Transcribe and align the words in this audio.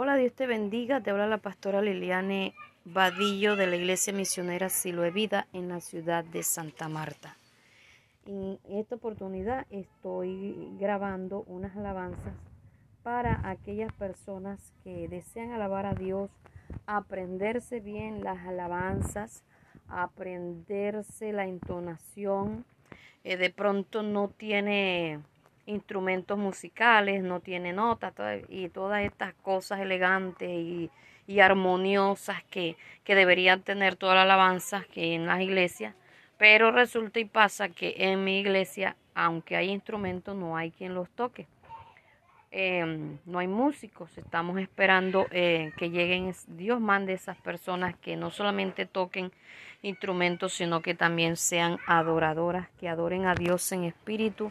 Hola, 0.00 0.14
Dios 0.14 0.32
te 0.32 0.46
bendiga. 0.46 1.00
Te 1.00 1.10
habla 1.10 1.26
la 1.26 1.38
pastora 1.38 1.82
Liliane 1.82 2.54
Vadillo 2.84 3.56
de 3.56 3.66
la 3.66 3.74
Iglesia 3.74 4.12
Misionera 4.12 4.68
Siloe 4.68 5.10
Vida 5.10 5.48
en 5.52 5.68
la 5.68 5.80
ciudad 5.80 6.22
de 6.22 6.44
Santa 6.44 6.88
Marta. 6.88 7.36
En 8.24 8.60
esta 8.68 8.94
oportunidad 8.94 9.66
estoy 9.70 10.68
grabando 10.78 11.42
unas 11.48 11.76
alabanzas 11.76 12.32
para 13.02 13.40
aquellas 13.50 13.92
personas 13.92 14.72
que 14.84 15.08
desean 15.08 15.50
alabar 15.50 15.84
a 15.84 15.94
Dios, 15.94 16.30
aprenderse 16.86 17.80
bien 17.80 18.22
las 18.22 18.46
alabanzas, 18.46 19.42
aprenderse 19.88 21.32
la 21.32 21.46
entonación. 21.46 22.64
Eh, 23.24 23.36
de 23.36 23.50
pronto 23.50 24.04
no 24.04 24.28
tiene 24.28 25.18
instrumentos 25.68 26.38
musicales, 26.38 27.22
no 27.22 27.40
tiene 27.40 27.72
notas 27.72 28.14
y 28.48 28.68
todas 28.70 29.04
estas 29.04 29.34
cosas 29.34 29.80
elegantes 29.80 30.48
y, 30.48 30.90
armoniosas 31.40 32.42
que, 32.44 32.76
que, 33.04 33.14
deberían 33.14 33.60
tener 33.60 33.96
toda 33.96 34.14
la 34.14 34.22
alabanza 34.22 34.86
que 34.92 35.14
en 35.14 35.26
las 35.26 35.42
iglesias. 35.42 35.94
Pero 36.38 36.72
resulta 36.72 37.20
y 37.20 37.26
pasa 37.26 37.68
que 37.68 37.94
en 37.98 38.24
mi 38.24 38.40
iglesia, 38.40 38.96
aunque 39.14 39.54
hay 39.54 39.68
instrumentos, 39.68 40.34
no 40.34 40.56
hay 40.56 40.70
quien 40.70 40.94
los 40.94 41.10
toque. 41.10 41.46
Em, 42.50 43.18
no 43.26 43.40
hay 43.40 43.46
músicos, 43.46 44.16
estamos 44.16 44.58
esperando 44.58 45.26
eh, 45.30 45.70
que 45.76 45.90
lleguen, 45.90 46.32
Dios 46.46 46.80
mande 46.80 47.12
esas 47.12 47.36
personas 47.36 47.94
que 47.96 48.16
no 48.16 48.30
solamente 48.30 48.86
toquen 48.86 49.30
instrumentos, 49.82 50.54
sino 50.54 50.80
que 50.80 50.94
también 50.94 51.36
sean 51.36 51.78
adoradoras, 51.86 52.70
que 52.80 52.88
adoren 52.88 53.26
a 53.26 53.34
Dios 53.34 53.70
en 53.72 53.84
espíritu 53.84 54.50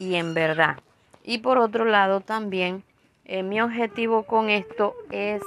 y 0.00 0.16
en 0.16 0.34
verdad. 0.34 0.78
Y 1.22 1.38
por 1.38 1.58
otro 1.58 1.84
lado 1.84 2.20
también, 2.20 2.82
eh, 3.26 3.44
mi 3.44 3.60
objetivo 3.60 4.24
con 4.24 4.50
esto 4.50 4.96
es, 5.10 5.42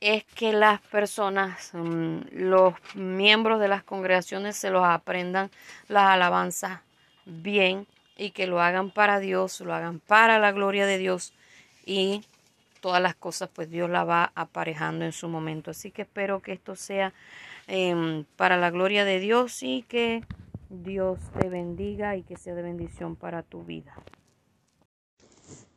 es 0.00 0.24
que 0.36 0.52
las 0.52 0.80
personas, 0.82 1.70
mm, 1.72 2.18
los 2.32 2.74
miembros 2.94 3.58
de 3.58 3.68
las 3.68 3.82
congregaciones 3.82 4.56
se 4.56 4.70
los 4.70 4.84
aprendan 4.84 5.50
las 5.88 6.04
alabanzas 6.08 6.80
bien 7.24 7.86
y 8.16 8.30
que 8.30 8.46
lo 8.46 8.60
hagan 8.60 8.90
para 8.90 9.18
Dios, 9.18 9.60
lo 9.62 9.74
hagan 9.74 9.98
para 9.98 10.38
la 10.38 10.52
gloria 10.52 10.86
de 10.86 10.98
Dios 10.98 11.32
y 11.86 12.22
todas 12.80 13.00
las 13.00 13.14
cosas 13.14 13.48
pues 13.52 13.70
Dios 13.70 13.88
la 13.88 14.04
va 14.04 14.32
aparejando 14.34 15.06
en 15.06 15.12
su 15.12 15.28
momento. 15.28 15.70
Así 15.70 15.90
que 15.90 16.02
espero 16.02 16.40
que 16.40 16.52
esto 16.52 16.76
sea 16.76 17.14
em, 17.66 18.24
para 18.36 18.58
la 18.58 18.70
gloria 18.70 19.06
de 19.06 19.20
Dios 19.20 19.62
y 19.62 19.82
que 19.88 20.22
Dios 20.72 21.20
te 21.38 21.50
bendiga 21.50 22.16
y 22.16 22.22
que 22.22 22.36
sea 22.36 22.54
de 22.54 22.62
bendición 22.62 23.14
para 23.14 23.42
tu 23.42 23.62
vida. 23.62 23.94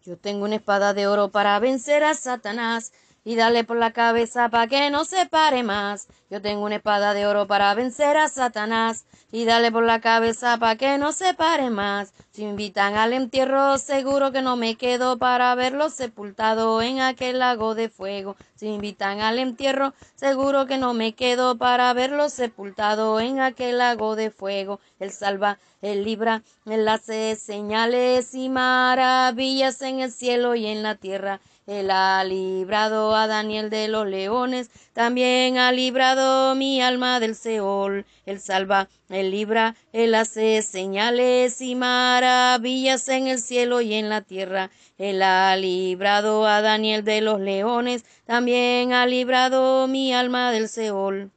Yo 0.01 0.17
tengo 0.17 0.45
una 0.45 0.55
espada 0.55 0.93
de 0.93 1.05
oro 1.07 1.31
para 1.31 1.59
vencer 1.59 2.03
a 2.05 2.13
Satanás 2.13 2.93
y 3.25 3.35
darle 3.35 3.63
por 3.63 3.75
la 3.75 3.91
cabeza 3.91 4.49
para 4.49 4.67
que 4.67 4.89
no 4.91 5.03
se 5.03 5.25
pare 5.25 5.63
más. 5.63 6.07
Yo 6.29 6.41
tengo 6.41 6.63
una 6.63 6.75
espada 6.75 7.13
de 7.13 7.25
oro 7.25 7.47
para 7.47 7.73
vencer 7.73 8.17
a 8.17 8.29
Satanás 8.29 9.05
y 9.31 9.45
darle 9.45 9.71
por 9.71 9.83
la 9.83 9.99
cabeza 9.99 10.57
para 10.59 10.75
que 10.75 10.97
no 10.99 11.11
se 11.11 11.33
pare 11.33 11.71
más. 11.71 12.13
Si 12.31 12.43
me 12.43 12.51
invitan 12.51 12.95
al 12.95 13.13
entierro, 13.13 13.79
seguro 13.79 14.31
que 14.31 14.43
no 14.43 14.57
me 14.57 14.75
quedo 14.75 15.17
para 15.17 15.53
verlo 15.55 15.89
sepultado 15.89 16.81
en 16.81 17.01
aquel 17.01 17.39
lago 17.39 17.73
de 17.73 17.89
fuego. 17.89 18.35
Si 18.55 18.67
invitan 18.67 19.21
al 19.21 19.39
entierro, 19.39 19.93
seguro 20.15 20.67
que 20.67 20.77
no 20.77 20.93
me 20.93 21.15
quedo 21.15 21.57
para 21.57 21.91
verlo 21.93 22.29
sepultado 22.29 23.19
en 23.19 23.39
aquel 23.39 23.79
lago 23.79 24.15
de 24.15 24.29
fuego. 24.29 24.79
Él 24.99 25.11
salva, 25.11 25.57
él 25.81 26.03
libra, 26.03 26.43
él 26.65 26.87
hace 26.87 27.35
señales 27.35 28.35
y 28.35 28.49
maravillas 28.49 29.81
en 29.81 30.01
el 30.01 30.11
cielo 30.11 30.53
y 30.53 30.67
en 30.67 30.83
la 30.83 30.95
tierra. 30.95 31.39
Él 31.67 31.89
ha 31.89 32.23
librado 32.23 33.15
a 33.15 33.25
Daniel 33.25 33.71
de 33.71 33.87
los 33.87 34.05
leones, 34.05 34.69
también 34.93 35.57
ha 35.57 35.71
librado 35.71 36.53
mi 36.53 36.79
alma 36.79 37.19
del 37.19 37.35
Seol. 37.35 38.05
Él 38.27 38.39
salva, 38.39 38.87
él 39.09 39.31
libra, 39.31 39.75
él 39.91 40.13
hace 40.13 40.61
señales 40.61 41.61
y 41.61 41.73
maravillas 41.73 43.09
en 43.09 43.25
el 43.25 43.39
cielo 43.39 43.81
y 43.81 43.95
en 43.95 44.09
la 44.09 44.21
tierra. 44.21 44.69
Él 44.99 45.23
ha 45.23 45.55
librado 45.57 46.45
a 46.45 46.61
Daniel 46.61 47.03
de 47.03 47.21
los 47.21 47.39
leones, 47.39 48.05
también 48.25 48.93
ha 48.93 49.07
librado 49.07 49.87
mi 49.87 50.13
alma 50.13 50.51
del 50.51 50.69
Seol. 50.69 51.31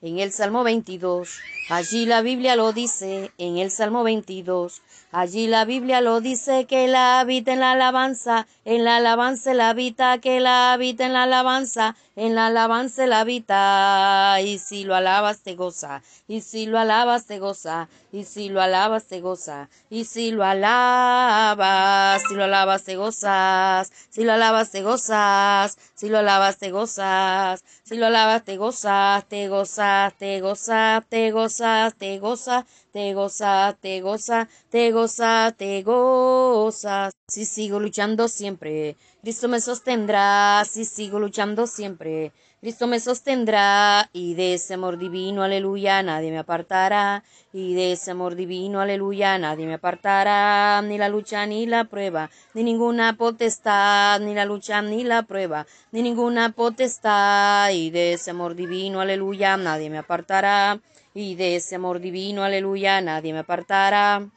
En 0.00 0.18
el 0.18 0.32
Salmo 0.32 0.64
22, 0.64 1.40
allí 1.68 2.06
la 2.06 2.22
Biblia 2.22 2.56
lo 2.56 2.72
dice, 2.72 3.32
en 3.36 3.58
el 3.58 3.70
Salmo 3.70 4.02
22, 4.02 4.82
Allí 5.16 5.46
la 5.46 5.64
Biblia 5.64 6.00
lo 6.00 6.20
dice 6.20 6.64
que 6.64 6.88
la 6.88 7.20
habita 7.20 7.52
en 7.52 7.60
la 7.60 7.70
alabanza, 7.70 8.48
en 8.64 8.82
la 8.82 8.96
alabanza 8.96 9.54
la 9.54 9.68
habita, 9.68 10.18
que 10.18 10.40
la 10.40 10.72
habita 10.72 11.06
en 11.06 11.12
la 11.12 11.22
alabanza, 11.22 11.94
en 12.16 12.34
la 12.34 12.46
alabanza 12.46 13.06
la 13.06 13.20
habita. 13.20 14.40
Y 14.42 14.58
si 14.58 14.82
lo 14.82 14.96
alabas 14.96 15.38
te 15.38 15.54
goza, 15.54 16.02
y 16.26 16.40
si 16.40 16.66
lo 16.66 16.80
alabas 16.80 17.26
te 17.26 17.38
goza, 17.38 17.88
y 18.10 18.24
si 18.24 18.48
lo 18.48 18.60
alabas 18.60 19.04
te 19.04 19.20
goza, 19.20 19.68
y 19.88 20.04
si 20.04 20.32
lo 20.32 20.42
alabas, 20.42 22.20
si 22.28 22.34
lo 22.34 22.42
alabas 22.42 22.82
te 22.82 22.96
gozas, 22.96 23.92
si 24.10 24.24
lo 24.24 24.32
alabas 24.32 24.72
te 24.72 24.82
gozas, 24.82 25.78
si 25.94 26.08
lo 26.08 26.18
alabas 26.18 26.58
te 26.58 26.72
gozas, 26.72 27.62
si 27.84 27.96
lo 27.96 28.06
alabas 28.06 28.42
te 28.42 28.56
gozas, 28.56 29.24
te 29.28 29.48
gozas, 29.48 30.12
te 30.18 30.40
gozas, 30.40 31.04
te 31.08 31.30
gozas, 31.30 31.94
te 31.94 32.18
gozas, 32.18 32.64
te 32.94 33.12
goza, 33.14 33.76
te 33.80 34.00
goza, 34.00 34.48
te 34.70 34.90
goza, 34.92 35.52
te 35.58 35.82
goza. 35.82 37.10
Si 37.28 37.44
sigo 37.44 37.80
luchando 37.80 38.28
siempre, 38.28 38.96
Cristo 39.24 39.48
me 39.48 39.58
sostendrá. 39.58 40.62
Si 40.66 40.84
sigo 40.84 41.18
luchando 41.18 41.66
siempre, 41.66 42.32
Cristo 42.60 42.86
me 42.86 43.00
sostendrá. 43.00 44.10
Y 44.12 44.34
de 44.34 44.52
ese 44.52 44.74
amor 44.74 44.98
divino, 44.98 45.42
aleluya, 45.42 46.02
nadie 46.02 46.30
me 46.30 46.36
apartará. 46.36 47.24
Y 47.50 47.72
de 47.72 47.92
ese 47.92 48.10
amor 48.10 48.34
divino, 48.34 48.82
aleluya, 48.82 49.38
nadie 49.38 49.64
me 49.64 49.72
apartará. 49.72 50.82
Ni 50.82 50.98
la 50.98 51.08
lucha 51.08 51.46
ni 51.46 51.64
la 51.64 51.84
prueba, 51.84 52.28
ni 52.52 52.64
ninguna 52.64 53.16
potestad, 53.16 54.20
ni 54.20 54.34
la 54.34 54.44
lucha 54.44 54.82
ni 54.82 55.04
la 55.04 55.22
prueba, 55.22 55.66
ni 55.90 56.02
ninguna 56.02 56.52
potestad. 56.52 57.70
Y 57.70 57.88
de 57.88 58.12
ese 58.12 58.32
amor 58.32 58.54
divino, 58.54 59.00
aleluya, 59.00 59.56
nadie 59.56 59.88
me 59.88 59.96
apartará 59.96 60.78
y 61.14 61.34
de 61.34 61.56
ese 61.56 61.76
amor 61.76 61.98
divino, 61.98 62.44
aleluya, 62.44 63.00
nadie 63.00 63.32
me 63.32 63.38
apartará. 63.38 64.28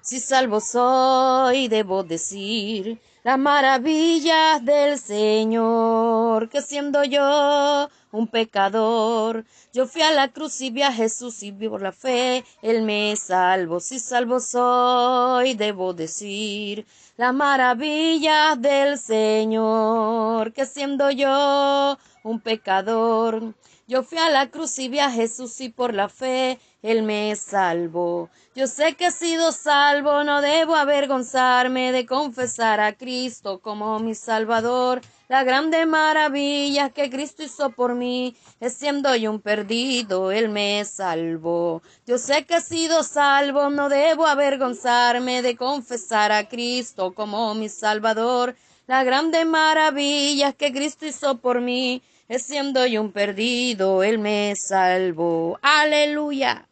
Si 0.00 0.20
salvo 0.20 0.60
soy, 0.60 1.66
debo 1.66 2.04
decir 2.04 3.00
las 3.22 3.38
maravillas 3.38 4.64
del 4.64 4.98
Señor, 4.98 6.48
que 6.48 6.62
siendo 6.62 7.04
yo 7.04 7.88
un 8.12 8.26
pecador, 8.26 9.44
yo 9.72 9.86
fui 9.86 10.02
a 10.02 10.10
la 10.10 10.28
cruz 10.28 10.60
y 10.60 10.70
vi 10.70 10.82
a 10.82 10.92
Jesús 10.92 11.42
y 11.42 11.50
vi 11.50 11.68
por 11.68 11.82
la 11.82 11.92
fe, 11.92 12.44
Él 12.62 12.82
me 12.82 13.14
salvo. 13.16 13.78
Si 13.80 13.98
salvo 14.00 14.40
soy, 14.40 15.54
debo 15.54 15.92
decir 15.92 16.86
las 17.16 17.34
maravillas 17.34 18.60
del 18.60 18.98
Señor, 18.98 20.52
que 20.52 20.64
siendo 20.64 21.10
yo 21.10 21.98
un 22.22 22.40
pecador, 22.40 23.54
yo 23.90 24.04
fui 24.04 24.18
a 24.18 24.30
la 24.30 24.48
cruz 24.50 24.78
y 24.78 24.88
vi 24.88 25.00
a 25.00 25.10
Jesús 25.10 25.60
y 25.60 25.68
por 25.68 25.94
la 25.94 26.08
fe 26.08 26.60
Él 26.80 27.02
me 27.02 27.34
salvó. 27.34 28.30
Yo 28.54 28.68
sé 28.68 28.94
que 28.94 29.06
he 29.06 29.10
sido 29.10 29.50
salvo, 29.50 30.22
no 30.22 30.40
debo 30.40 30.76
avergonzarme 30.76 31.90
de 31.90 32.06
confesar 32.06 32.78
a 32.78 32.92
Cristo 32.92 33.58
como 33.58 33.98
mi 33.98 34.14
Salvador. 34.14 35.00
La 35.26 35.42
grande 35.42 35.86
maravilla 35.86 36.90
que 36.90 37.10
Cristo 37.10 37.42
hizo 37.42 37.70
por 37.70 37.96
mí, 37.96 38.36
es 38.60 38.74
siendo 38.74 39.14
yo 39.16 39.30
un 39.32 39.40
perdido, 39.40 40.30
Él 40.30 40.50
me 40.50 40.84
salvó. 40.84 41.82
Yo 42.06 42.16
sé 42.16 42.44
que 42.44 42.58
he 42.58 42.60
sido 42.60 43.02
salvo, 43.02 43.70
no 43.70 43.88
debo 43.88 44.24
avergonzarme 44.26 45.42
de 45.42 45.56
confesar 45.56 46.30
a 46.30 46.48
Cristo 46.48 47.12
como 47.12 47.54
mi 47.56 47.68
Salvador. 47.68 48.54
La 48.86 49.02
grande 49.02 49.44
maravilla 49.44 50.52
que 50.52 50.72
Cristo 50.72 51.06
hizo 51.06 51.38
por 51.38 51.60
mí, 51.60 52.02
siendo 52.38 52.86
yo 52.86 53.00
un 53.00 53.12
perdido, 53.12 54.02
Él 54.02 54.18
me 54.18 54.54
salvó. 54.56 55.58
Aleluya. 55.62 56.66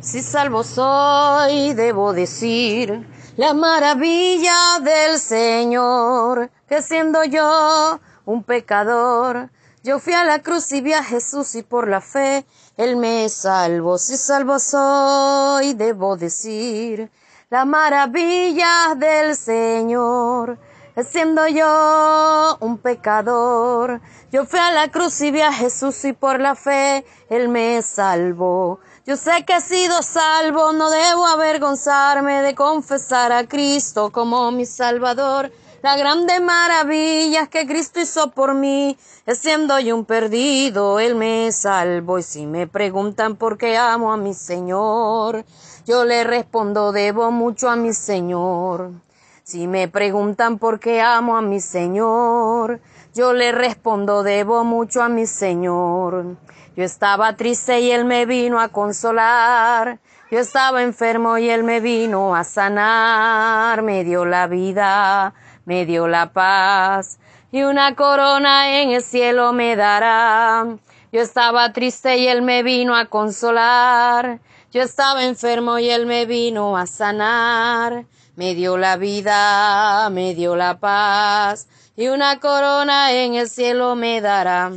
Si 0.00 0.22
salvo 0.22 0.62
soy, 0.62 1.72
debo 1.74 2.12
decir 2.12 3.06
la 3.36 3.54
maravilla 3.54 4.80
del 4.80 5.18
Señor, 5.18 6.50
que 6.68 6.82
siendo 6.82 7.24
yo 7.24 8.00
un 8.24 8.42
pecador, 8.42 9.50
yo 9.84 10.00
fui 10.00 10.12
a 10.12 10.24
la 10.24 10.40
cruz 10.42 10.72
y 10.72 10.80
vi 10.80 10.92
a 10.92 11.04
Jesús 11.04 11.54
y 11.54 11.62
por 11.62 11.88
la 11.88 12.00
fe 12.00 12.44
Él 12.76 12.96
me 12.96 13.28
salvó. 13.28 13.96
Si 13.96 14.16
salvo 14.16 14.58
soy, 14.58 15.74
debo 15.74 16.16
decir 16.16 17.10
la 17.48 17.64
maravilla 17.64 18.94
del 18.96 19.34
Señor, 19.36 20.58
siendo 21.04 21.46
yo 21.46 22.56
un 22.60 22.78
pecador. 22.78 24.00
Yo 24.32 24.44
fui 24.46 24.58
a 24.58 24.72
la 24.72 24.90
cruz 24.90 25.20
y 25.20 25.30
vi 25.30 25.40
a 25.40 25.52
Jesús 25.52 26.04
y 26.04 26.12
por 26.12 26.40
la 26.40 26.54
fe 26.54 27.04
Él 27.30 27.48
me 27.48 27.80
salvó. 27.82 28.80
Yo 29.06 29.16
sé 29.16 29.44
que 29.46 29.56
he 29.56 29.60
sido 29.60 30.02
salvo, 30.02 30.72
no 30.72 30.90
debo 30.90 31.26
avergonzarme 31.26 32.42
de 32.42 32.54
confesar 32.54 33.32
a 33.32 33.46
Cristo 33.46 34.10
como 34.10 34.50
mi 34.50 34.66
Salvador. 34.66 35.52
las 35.82 35.96
grandes 35.96 36.40
maravillas 36.42 37.48
que 37.48 37.66
Cristo 37.66 38.00
hizo 38.00 38.32
por 38.32 38.54
mí. 38.54 38.98
Siendo 39.26 39.78
yo 39.78 39.94
un 39.94 40.04
perdido, 40.04 40.98
Él 40.98 41.14
me 41.14 41.52
salvó. 41.52 42.18
Y 42.18 42.22
si 42.22 42.46
me 42.46 42.66
preguntan 42.66 43.36
por 43.36 43.56
qué 43.56 43.76
amo 43.76 44.12
a 44.12 44.16
mi 44.16 44.34
Señor, 44.34 45.44
yo 45.86 46.04
le 46.04 46.24
respondo, 46.24 46.92
debo 46.92 47.30
mucho 47.30 47.70
a 47.70 47.76
mi 47.76 47.94
Señor. 47.94 49.07
Si 49.48 49.66
me 49.66 49.88
preguntan 49.88 50.58
por 50.58 50.78
qué 50.78 51.00
amo 51.00 51.38
a 51.38 51.40
mi 51.40 51.58
Señor, 51.60 52.82
yo 53.14 53.32
le 53.32 53.50
respondo, 53.50 54.22
debo 54.22 54.62
mucho 54.62 55.02
a 55.02 55.08
mi 55.08 55.24
Señor. 55.24 56.36
Yo 56.76 56.84
estaba 56.84 57.34
triste 57.34 57.80
y 57.80 57.90
Él 57.90 58.04
me 58.04 58.26
vino 58.26 58.60
a 58.60 58.68
consolar. 58.68 60.00
Yo 60.30 60.38
estaba 60.38 60.82
enfermo 60.82 61.38
y 61.38 61.48
Él 61.48 61.64
me 61.64 61.80
vino 61.80 62.36
a 62.36 62.44
sanar. 62.44 63.80
Me 63.80 64.04
dio 64.04 64.26
la 64.26 64.48
vida, 64.48 65.32
me 65.64 65.86
dio 65.86 66.08
la 66.08 66.30
paz. 66.34 67.18
Y 67.50 67.62
una 67.62 67.94
corona 67.94 68.82
en 68.82 68.90
el 68.90 69.02
cielo 69.02 69.54
me 69.54 69.76
dará. 69.76 70.66
Yo 71.10 71.22
estaba 71.22 71.72
triste 71.72 72.18
y 72.18 72.28
Él 72.28 72.42
me 72.42 72.62
vino 72.62 72.94
a 72.94 73.06
consolar. 73.06 74.40
Yo 74.72 74.82
estaba 74.82 75.24
enfermo 75.24 75.78
y 75.78 75.88
Él 75.88 76.04
me 76.04 76.26
vino 76.26 76.76
a 76.76 76.86
sanar. 76.86 78.04
Me 78.38 78.54
dio 78.54 78.78
la 78.78 78.96
vida, 78.96 80.08
me 80.10 80.32
dio 80.32 80.54
la 80.54 80.78
paz, 80.78 81.66
y 81.96 82.06
una 82.06 82.38
corona 82.38 83.10
en 83.10 83.34
el 83.34 83.50
cielo 83.50 83.96
me 83.96 84.20
dará. 84.20 84.70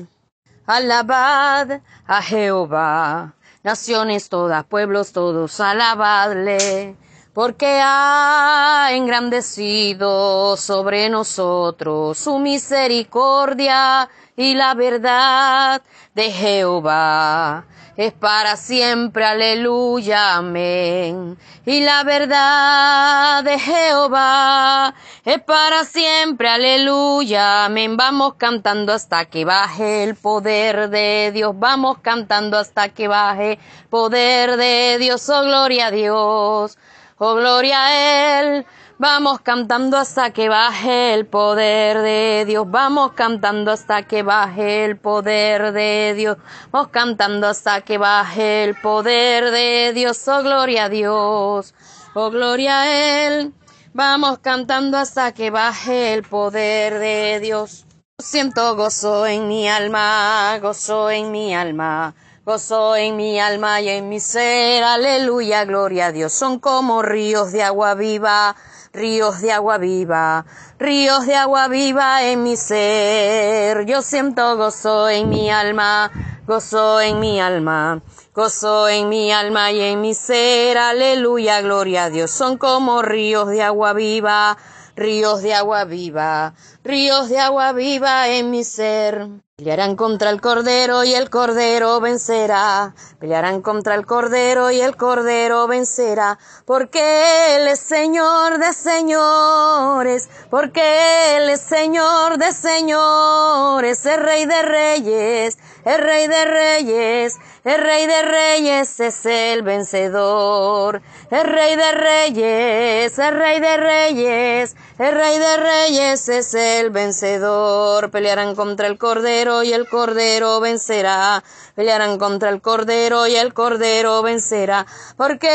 Alabad 0.66 1.82
a 2.08 2.22
Jehová, 2.24 3.36
naciones 3.62 4.30
todas, 4.30 4.66
pueblos 4.66 5.12
todos, 5.12 5.60
alabadle, 5.60 6.96
porque 7.36 7.80
ha 7.84 8.90
engrandecido 8.94 10.58
sobre 10.58 11.12
nosotros 11.12 12.18
su 12.18 12.40
misericordia 12.40 14.10
y 14.42 14.56
la 14.56 14.74
verdad 14.74 15.84
de 16.16 16.32
Jehová 16.32 17.64
es 17.96 18.12
para 18.12 18.56
siempre, 18.56 19.24
aleluya, 19.24 20.38
amén. 20.38 21.38
Y 21.64 21.82
la 21.82 22.04
verdad 22.04 23.44
de 23.44 23.60
Jehová 23.60 24.96
es 25.26 25.40
para 25.44 25.86
siempre, 25.86 26.50
aleluya, 26.50 27.66
amén. 27.66 27.98
Vamos 27.98 28.34
cantando 28.34 28.94
hasta 28.94 29.26
que 29.26 29.46
baje 29.46 30.06
el 30.06 30.16
poder 30.16 30.90
de 30.90 31.30
Dios, 31.32 31.54
vamos 31.54 32.00
cantando 32.00 32.58
hasta 32.58 32.90
que 32.90 33.08
baje 33.08 33.60
poder 33.92 34.58
de 34.58 34.98
Dios, 35.00 35.30
oh 35.30 35.44
gloria 35.44 35.88
a 35.88 35.92
Dios, 35.92 36.80
oh 37.20 37.36
gloria 37.36 37.86
a 37.86 38.40
Él. 38.42 38.66
Vamos 39.02 39.42
cantando 39.42 39.98
hasta 39.98 40.30
que 40.30 40.48
baje 40.48 41.16
el 41.16 41.26
poder 41.26 42.04
de 42.04 42.46
Dios. 42.46 42.70
Vamos 42.70 43.14
cantando 43.14 43.72
hasta 43.72 44.04
que 44.04 44.22
baje 44.22 44.86
el 44.86 44.96
poder 44.96 45.72
de 45.72 46.14
Dios. 46.16 46.38
Vamos 46.72 46.90
cantando 46.90 47.48
hasta 47.48 47.82
que 47.82 47.98
baje 47.98 48.64
el 48.64 48.76
poder 48.80 49.50
de 49.50 49.94
Dios. 49.96 50.28
Oh, 50.28 50.44
gloria 50.44 50.84
a 50.84 50.90
Dios. 50.90 51.74
Oh, 52.14 52.30
gloria 52.30 52.82
a 52.82 53.26
Él. 53.26 53.56
Vamos 53.96 54.38
cantando 54.38 55.00
hasta 55.00 55.32
que 55.32 55.50
baje 55.50 56.14
el 56.14 56.22
poder 56.22 57.00
de 57.00 57.40
Dios. 57.40 57.88
Siento 58.20 58.76
gozo 58.76 59.26
en 59.26 59.48
mi 59.48 59.68
alma, 59.68 60.60
gozo 60.62 61.10
en 61.10 61.32
mi 61.32 61.56
alma. 61.56 62.14
Gozo 62.46 62.96
en 62.96 63.16
mi 63.16 63.40
alma 63.40 63.82
y 63.82 63.90
en 63.90 64.10
mi 64.10 64.20
ser, 64.20 64.84
aleluya, 64.84 65.66
gloria 65.66 66.08
a 66.08 66.12
Dios. 66.12 66.34
Son 66.34 66.60
como 66.60 67.02
ríos 67.02 67.52
de 67.52 67.64
agua 67.64 67.96
viva 67.96 68.56
ríos 68.94 69.40
de 69.42 69.52
agua 69.52 69.78
viva, 69.78 70.46
ríos 70.78 71.26
de 71.26 71.36
agua 71.36 71.68
viva 71.68 72.24
en 72.24 72.44
mi 72.44 72.58
ser. 72.58 73.86
Yo 73.86 74.02
siento 74.02 74.58
gozo 74.58 75.10
en 75.10 75.30
mi 75.30 75.50
alma, 75.50 76.12
gozo 76.46 77.00
en 77.00 77.20
mi 77.20 77.40
alma, 77.40 78.02
gozo 78.36 78.90
en 78.90 79.08
mi 79.08 79.32
alma 79.32 79.72
y 79.72 79.82
en 79.82 80.02
mi 80.02 80.14
ser. 80.14 80.78
Aleluya, 80.78 81.62
gloria 81.62 82.06
a 82.06 82.10
Dios. 82.10 82.32
Son 82.32 82.58
como 82.58 83.02
ríos 83.02 83.48
de 83.48 83.62
agua 83.64 83.94
viva, 83.94 84.58
ríos 84.96 85.42
de 85.42 85.54
agua 85.54 85.86
viva, 85.86 86.54
ríos 86.84 87.30
de 87.30 87.40
agua 87.40 87.74
viva 87.74 88.28
en 88.30 88.52
mi 88.52 88.64
ser. 88.64 89.28
Pelearán 89.62 89.96
contra 89.96 90.32
el 90.32 90.42
Cordero 90.42 91.04
y 91.04 91.14
el 91.14 91.30
Cordero 91.30 92.00
vencerá. 92.00 92.96
Pelearán 93.20 93.62
contra 93.62 93.94
el 93.94 94.08
Cordero 94.08 94.72
y 94.72 94.82
el 94.82 94.98
Cordero 94.98 95.68
vencerá. 95.68 96.40
Porque 96.66 97.56
Él 97.56 97.68
es 97.68 97.80
Señor 97.80 98.58
de 98.58 98.74
señores. 98.74 100.30
Porque 100.50 101.38
Él 101.38 101.52
es 101.52 101.62
Señor 101.62 102.40
de 102.40 102.52
señores. 102.54 104.04
El 104.08 104.22
Rey 104.22 104.48
de 104.48 104.62
reyes. 104.64 105.60
El 105.86 106.02
Rey 106.02 106.28
de 106.28 106.46
reyes. 106.46 107.38
El 107.64 107.80
Rey 107.80 108.08
de 108.08 108.22
reyes 108.24 109.00
es 109.00 109.24
el 109.28 109.62
vencedor. 109.62 111.04
El 111.30 111.46
Rey 111.46 111.76
de 111.76 111.92
reyes. 111.92 113.20
El 113.20 113.36
Rey 113.36 113.60
de 113.60 113.78
reyes. 113.78 114.76
El 114.98 115.14
Rey 115.14 115.38
de 115.38 115.58
reyes 115.58 116.30
es 116.30 116.56
el 116.80 116.90
vencedor. 116.90 118.12
Pelearán 118.12 118.56
contra 118.56 118.88
el 118.88 118.98
Cordero 118.98 119.64
y 119.64 119.74
el 119.74 119.88
cordero 119.90 120.60
vencerá. 120.60 121.44
Pelearán 121.76 122.18
contra 122.18 122.50
el 122.50 122.62
cordero 122.62 123.28
y 123.28 123.36
el 123.36 123.54
cordero 123.54 124.22
vencerá. 124.22 124.86
Porque 125.18 125.50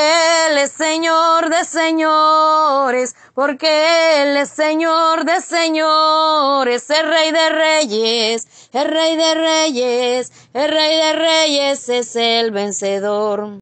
Él 0.49 0.59
es 0.59 0.73
Señor 0.73 1.49
de 1.49 1.65
señores. 1.65 3.15
Porque 3.35 4.23
Él 4.23 4.37
es 4.37 4.49
Señor 4.49 5.25
de 5.25 5.41
señores. 5.41 6.91
El 6.91 7.09
Rey 7.09 7.33
de 7.33 7.49
reyes. 7.49 8.49
El 8.73 8.89
Rey 8.89 9.17
de 9.17 9.35
reyes. 9.35 10.33
El 10.53 10.71
Rey 10.71 10.97
de 10.97 11.13
reyes 11.13 11.89
es 11.89 12.17
el 12.17 12.51
vencedor. 12.51 13.49